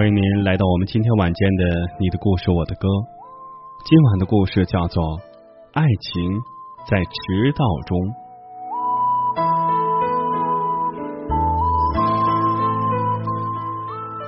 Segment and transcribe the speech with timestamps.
[0.00, 1.64] 欢迎您来到我们今天晚间的
[2.00, 2.88] 《你的故事我的歌》。
[3.84, 4.96] 今晚的故事叫做
[5.76, 6.40] 《爱情
[6.88, 8.00] 在迟到中》。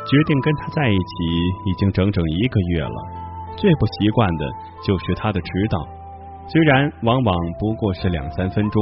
[0.05, 1.09] 决定跟他在一起
[1.65, 2.98] 已经整整一个月了，
[3.56, 4.45] 最不习惯的
[4.84, 5.81] 就是他的迟到。
[6.53, 8.77] 虽然往往不过是两三分钟，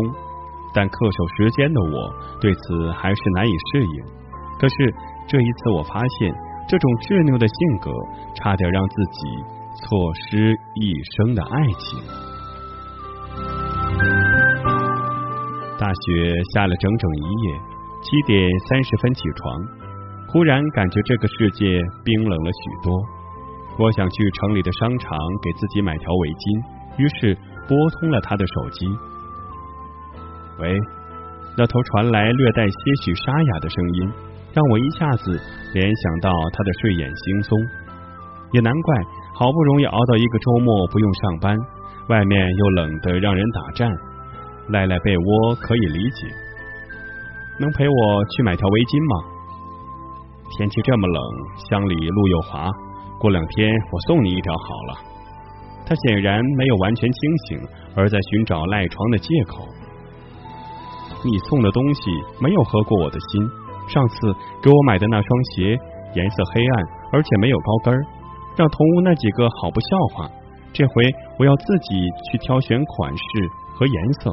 [0.74, 2.10] 但恪守时间的我
[2.42, 3.96] 对此还是难以适应。
[4.58, 4.74] 可是
[5.30, 6.34] 这一次，我发现
[6.70, 7.90] 这种执拗的性格，
[8.32, 9.26] 差点让自己
[9.74, 11.98] 错失一生的爱情。
[15.76, 17.58] 大雪下了整整一夜，
[18.04, 19.60] 七点三十分起床，
[20.28, 23.02] 忽然感觉这个世界冰冷了许多。
[23.76, 26.62] 我想去城里的商场给自己买条围巾，
[26.98, 27.36] 于是
[27.66, 28.86] 拨通了他的手机。
[30.60, 30.78] 喂，
[31.58, 34.12] 那头传来略带些许沙哑的声音，
[34.52, 35.40] 让我一下子
[35.74, 37.54] 联想到他的睡眼惺忪。
[38.52, 38.90] 也难怪，
[39.34, 41.56] 好不容易熬到一个周末不用上班，
[42.08, 43.86] 外面又冷得让人打颤，
[44.74, 46.26] 赖赖被窝可以理解。
[47.60, 49.14] 能陪我去买条围巾吗？
[50.58, 51.18] 天气这么冷，
[51.70, 52.66] 乡里路又滑，
[53.20, 54.92] 过两天我送你一条好了。
[55.86, 57.60] 他显然没有完全清醒，
[57.94, 59.62] 而在寻找赖床的借口。
[61.22, 63.59] 你送的东西没有合过我的心。
[63.92, 65.76] 上次给我买的那双鞋
[66.14, 68.00] 颜色黑暗，而且没有高跟儿，
[68.56, 70.30] 让同屋那几个好不笑话。
[70.72, 70.94] 这回
[71.38, 73.24] 我要自己去挑选款式
[73.74, 74.30] 和颜色。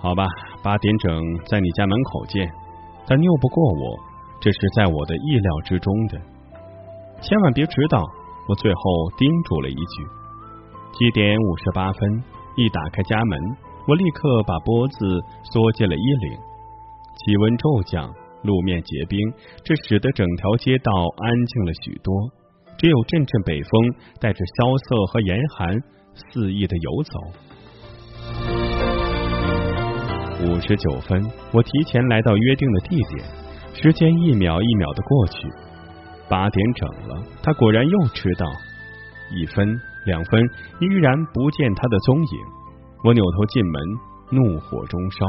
[0.00, 0.28] 好吧，
[0.62, 1.10] 八点整
[1.46, 2.48] 在你家门口见。
[3.06, 3.98] 他拗不过我，
[4.40, 6.20] 这是在我的意料之中的。
[7.20, 8.04] 千万别迟到，
[8.48, 8.80] 我最后
[9.16, 10.06] 叮嘱了一句。
[10.92, 12.24] 七点五十八分，
[12.56, 13.38] 一打开家门，
[13.88, 14.96] 我立刻把脖子
[15.52, 16.38] 缩进了衣领。
[17.16, 19.18] 气温骤降，路面结冰，
[19.64, 22.14] 这使得整条街道安静了许多，
[22.78, 25.80] 只有阵阵北风带着萧瑟和严寒
[26.14, 27.20] 肆意的游走。
[30.44, 31.22] 五十九分，
[31.52, 33.24] 我提前来到约定的地点，
[33.74, 35.48] 时间一秒一秒的过去，
[36.32, 38.46] 八点整了，他果然又迟到。
[39.36, 39.68] 一分、
[40.06, 40.40] 两分，
[40.80, 42.38] 依然不见他的踪影。
[43.04, 43.82] 我扭头进门，
[44.30, 45.26] 怒火中烧。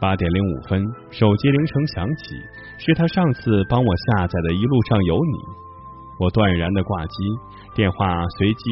[0.00, 2.36] 八点零五分，手机铃声响起，
[2.78, 5.38] 是他上次帮我下载的《一路上有你》。
[6.20, 7.14] 我断然的挂机，
[7.74, 8.70] 电话随即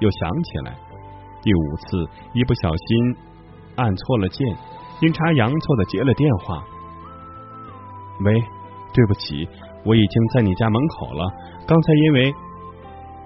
[0.00, 0.76] 又响起来。
[1.42, 3.16] 第五次，一不小心
[3.76, 4.46] 按错了键，
[5.00, 6.62] 阴差阳错的接了电话。
[8.20, 8.34] 喂，
[8.92, 9.48] 对不起，
[9.84, 11.30] 我已经在你家门口了。
[11.66, 12.34] 刚才因为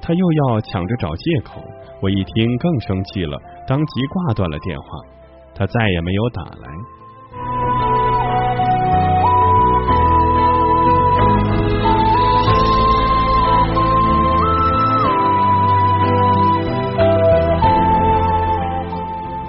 [0.02, 1.60] 他又要抢着找借口，
[2.00, 4.84] 我一听更生气了，当即挂断了电话。
[5.54, 6.68] 他再也没有打来。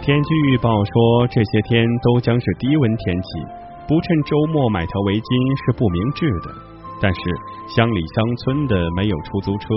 [0.01, 3.27] 天气预报说这些天都将是低温天气，
[3.87, 6.68] 不趁周末买条围巾是不明智的。
[7.01, 7.21] 但是
[7.67, 9.67] 乡里乡村的没有出租车，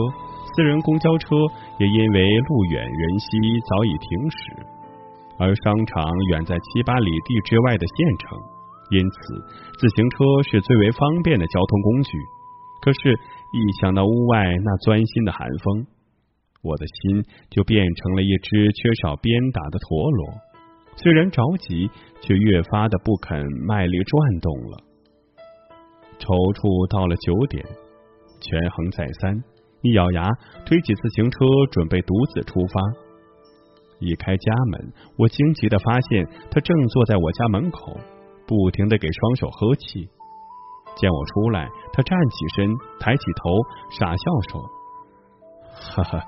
[0.54, 1.36] 私人公交车
[1.78, 3.28] 也因为路远人稀
[3.68, 4.36] 早已停驶，
[5.38, 8.38] 而商场远在七八里地之外的县城，
[8.90, 9.16] 因此
[9.78, 10.18] 自行车
[10.50, 12.18] 是最为方便的交通工具。
[12.82, 15.86] 可是，一想到屋外那钻心的寒风，
[16.64, 20.26] 我的心就变成了一只缺少鞭打的陀螺，
[20.96, 21.88] 虽然着急，
[22.20, 24.91] 却越发的不肯卖力转动了。
[26.22, 27.58] 踌躇到了九点，
[28.38, 29.34] 权衡再三。
[29.82, 30.30] 一咬牙，
[30.64, 31.42] 推起自行车，
[31.74, 32.78] 准备独自出发。
[33.98, 37.98] 一开家门，我惊奇的发现他正坐在我家门口，
[38.46, 40.06] 不停的给双手喝气。
[40.94, 42.70] 见我出来，他站起身，
[43.00, 43.58] 抬起头，
[43.98, 44.62] 傻笑说
[45.74, 46.26] ：“哈哈，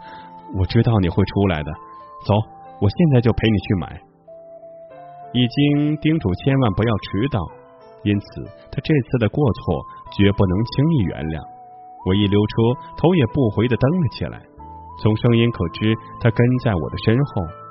[0.58, 1.70] 我知道你会出来的。
[2.26, 2.34] 走，
[2.80, 4.00] 我现在就陪你去买。”
[5.34, 7.38] 已经叮嘱千万不要迟到，
[8.04, 8.26] 因此
[8.70, 9.84] 他这次的过错
[10.16, 11.42] 绝不能轻易原谅。
[12.06, 12.52] 我一溜车，
[12.96, 14.40] 头也不回的蹬了起来。
[15.02, 17.63] 从声音可知，他跟在我的身后。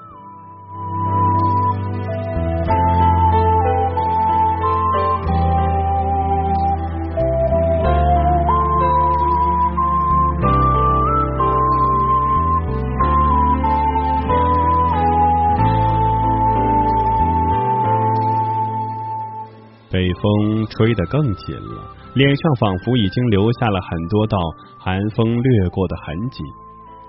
[20.23, 21.83] 风吹得更紧了。
[22.15, 24.37] 脸上仿佛已经留下了很多道
[24.79, 26.43] 寒风掠过的痕迹，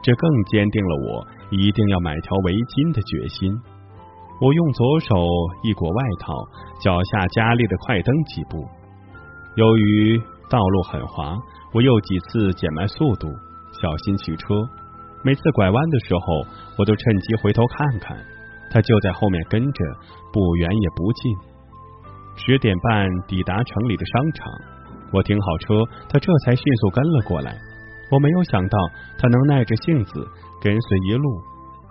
[0.02, 3.54] 这更坚定了我一定要买条围巾的决心。
[4.40, 5.14] 我用左手
[5.62, 6.34] 一裹外套，
[6.82, 8.66] 脚下加力的快蹬几步。
[9.54, 10.18] 由于
[10.50, 11.38] 道路很滑，
[11.72, 13.28] 我又几次减慢速度，
[13.80, 14.56] 小心骑车。
[15.22, 16.44] 每次拐弯的时候，
[16.76, 18.18] 我都趁机回头看看，
[18.72, 19.84] 他就在后面跟着，
[20.32, 21.53] 不远也不近。
[22.36, 24.52] 十点半抵达城里的商场。
[25.12, 27.54] 我停好车，他这才迅速跟了过来。
[28.10, 28.78] 我没有想到
[29.18, 30.26] 他能耐着性子
[30.60, 31.40] 跟随一路，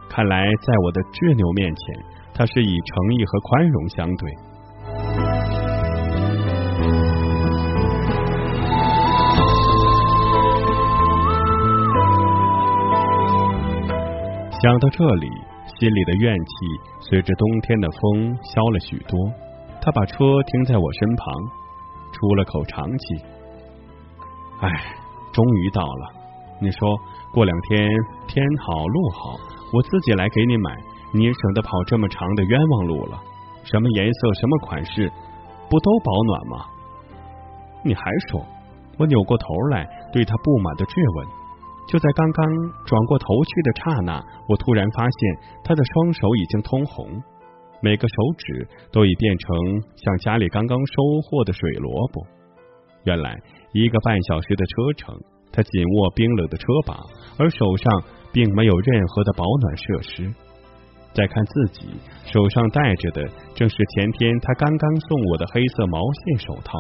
[0.10, 4.32] 看来在我的执拗面前，他是以诚意和宽容相对。
[14.62, 15.28] 想到这里，
[15.80, 16.52] 心里的怨气
[17.02, 19.20] 随着冬天的风消了许多。
[19.84, 20.16] 他把车
[20.48, 21.64] 停在我身旁。
[22.16, 23.26] 出了口长气，
[24.62, 24.70] 哎，
[25.34, 26.14] 终于到了。
[26.62, 26.88] 你说
[27.34, 27.90] 过两天
[28.28, 29.36] 天好路好，
[29.74, 30.78] 我自己来给你买，
[31.12, 33.20] 你也省得跑这么长的冤枉路了。
[33.64, 35.12] 什么颜色，什么款式，
[35.68, 36.66] 不都保暖吗？
[37.84, 38.46] 你还说？
[39.00, 41.28] 我扭过头来对他不满的质问。
[41.88, 42.46] 就在刚刚
[42.86, 47.08] 转过头去的刹那，我突然发现他的双手已经通红。
[47.84, 49.58] 每个手指都已变成
[49.98, 50.94] 像家里刚刚收
[51.28, 52.26] 获的水萝卜。
[53.04, 53.38] 原来
[53.74, 55.14] 一个半小时的车程，
[55.52, 56.96] 他紧握冰冷的车把，
[57.38, 57.92] 而手上
[58.32, 60.34] 并没有任何的保暖设施。
[61.14, 61.88] 再看自己
[62.24, 66.80] 手上戴着的，正是前天他刚刚送我的黑色毛线手套。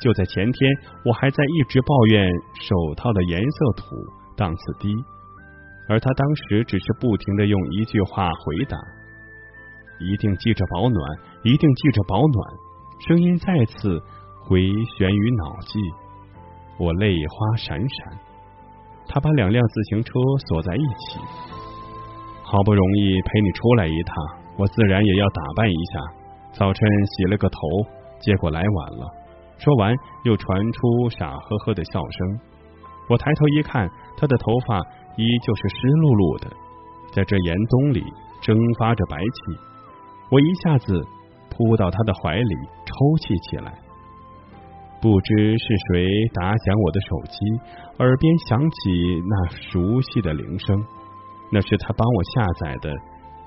[0.00, 0.72] 就在前天，
[1.04, 3.84] 我还在一直抱怨手套的颜色土、
[4.36, 4.88] 档次低，
[5.88, 8.76] 而他当时只是不停的用一句话回答。
[10.00, 12.50] 一定记着保暖，一定记着保暖。
[13.06, 14.02] 声音再次
[14.42, 14.60] 回
[14.96, 15.78] 旋于脑际，
[16.78, 18.18] 我泪花闪闪。
[19.06, 20.12] 他把两辆自行车
[20.48, 21.18] 锁在一起，
[22.42, 24.14] 好不容易陪你出来一趟，
[24.56, 26.00] 我自然也要打扮一下。
[26.52, 27.58] 早晨洗了个头，
[28.20, 29.06] 结果来晚了。
[29.58, 32.40] 说完，又传出傻呵呵的笑声。
[33.08, 34.78] 我抬头一看，他的头发
[35.16, 36.50] 依旧是湿漉漉的，
[37.12, 38.04] 在这严冬里
[38.40, 39.69] 蒸发着白气。
[40.30, 41.00] 我一下子
[41.50, 42.54] 扑到他的怀里，
[42.86, 43.78] 抽泣起来。
[45.02, 47.38] 不知是谁打响我的手机，
[47.98, 48.90] 耳边响起
[49.26, 50.84] 那熟悉的铃声，
[51.50, 52.90] 那是他帮我下载的《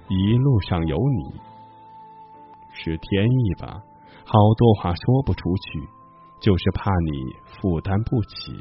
[0.10, 1.24] 一路上有你》。
[2.74, 3.78] 是天意吧？
[4.26, 5.80] 好多话说不出去，
[6.42, 8.52] 就是怕你负担不起。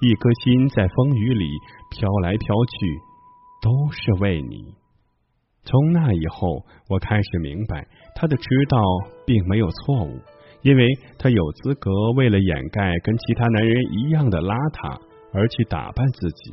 [0.00, 1.58] 一颗心在风雨里
[1.90, 3.00] 飘来飘去，
[3.60, 4.72] 都是为你。
[5.66, 8.78] 从那以后，我开始明白，他的迟到
[9.26, 10.20] 并没有错误，
[10.62, 10.86] 因为
[11.18, 14.96] 他有资格为了掩盖跟其他男人一样的邋遢
[15.34, 16.52] 而去打扮自己，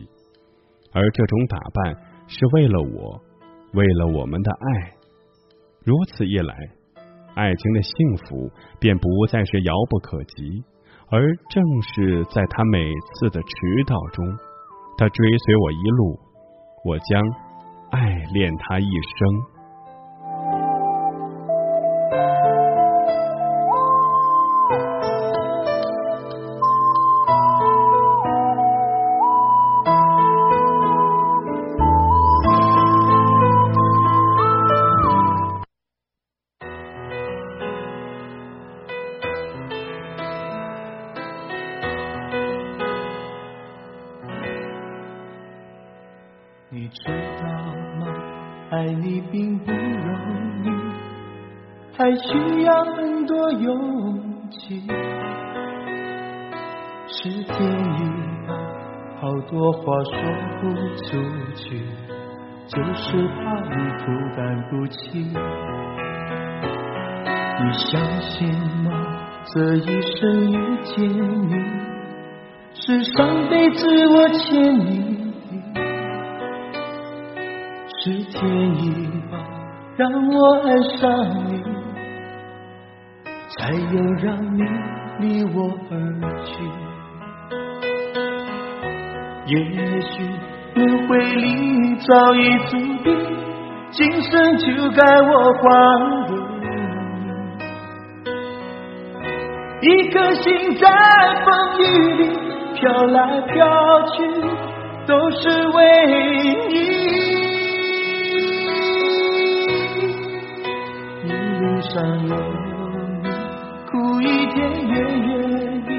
[0.94, 1.96] 而这种打扮
[2.28, 3.22] 是为了我，
[3.74, 4.92] 为了我们的爱。
[5.86, 6.56] 如此一来，
[7.36, 10.64] 爱情的幸福便不再是遥不可及，
[11.12, 14.26] 而正是在他每次的迟到中，
[14.98, 16.20] 他追随我一路，
[16.86, 17.43] 我将。
[17.94, 19.53] 爱恋他一生。
[48.74, 49.78] 爱你并不容
[50.64, 50.68] 易，
[51.96, 54.82] 还需要很多勇气。
[57.06, 58.02] 是天意，
[59.22, 60.12] 好多话说
[60.60, 60.64] 不
[61.04, 61.22] 出
[61.54, 61.86] 去，
[62.68, 65.20] 就是怕你负担不起。
[67.60, 68.50] 你相信
[68.84, 68.90] 吗？
[69.54, 71.08] 这一生遇见
[71.48, 71.54] 你，
[72.74, 75.23] 是上辈子我欠你。
[78.44, 78.86] 是天意
[79.32, 79.34] 吧，
[79.96, 80.36] 让我
[80.66, 81.02] 爱上
[81.48, 81.64] 你，
[83.50, 84.62] 才又让你
[85.20, 85.58] 离我
[85.90, 85.94] 而
[86.44, 86.52] 去。
[89.46, 89.56] 也
[90.02, 90.12] 许
[90.76, 92.72] 轮回里早已注
[93.04, 93.08] 定，
[93.92, 95.64] 今生就该我还
[96.28, 97.22] 给你。
[99.82, 100.88] 一颗心在
[101.46, 101.48] 风
[101.80, 101.82] 雨
[102.14, 102.22] 里
[102.76, 104.16] 飘来飘去，
[105.06, 105.80] 都是为
[106.70, 107.33] 你。
[111.94, 112.36] 上有
[113.22, 113.30] 你，
[113.86, 114.58] 苦一点
[114.88, 115.32] 也愿
[115.86, 115.92] 意，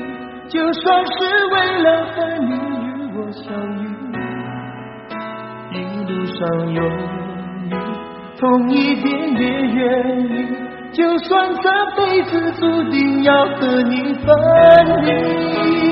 [0.49, 1.13] 就算是
[1.53, 2.87] 为了和你与
[3.17, 3.45] 我相
[3.79, 3.85] 遇。
[5.71, 5.75] 一
[6.05, 6.37] 路上
[6.73, 6.83] 有
[7.71, 7.73] 你，
[8.41, 9.83] 痛一点也愿
[10.21, 10.33] 意，
[10.93, 14.27] 就算这辈子注定要和你分
[15.05, 15.84] 离。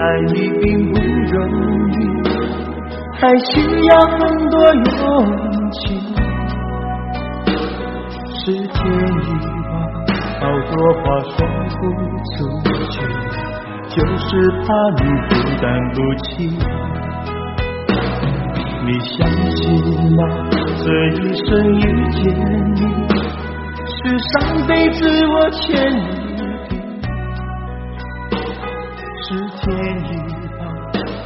[0.00, 1.36] 爱你并不容
[1.90, 1.94] 易，
[3.18, 3.50] 还需
[3.86, 4.82] 要很多勇
[5.72, 5.78] 气。
[8.32, 8.76] 是天
[9.24, 9.26] 意
[9.68, 9.72] 吧，
[10.40, 11.80] 好多话说不
[12.30, 12.30] 出
[12.90, 12.96] 去，
[13.90, 14.26] 就是
[14.62, 16.26] 怕你负担不起。
[18.86, 19.16] 你相
[19.50, 19.60] 信
[20.16, 20.20] 吗？
[20.78, 22.16] 这一生遇见
[22.74, 22.78] 你，
[23.84, 23.98] 是
[24.30, 24.32] 上
[24.66, 26.17] 辈子我欠你。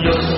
[0.00, 0.37] 你。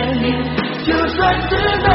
[1.39, 1.90] 知道。